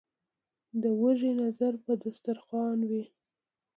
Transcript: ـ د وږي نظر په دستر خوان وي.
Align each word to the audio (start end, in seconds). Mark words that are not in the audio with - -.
ـ 0.41 0.81
د 0.81 0.83
وږي 1.01 1.31
نظر 1.43 1.73
په 1.83 1.91
دستر 2.03 2.37
خوان 2.45 2.79
وي. 2.89 3.03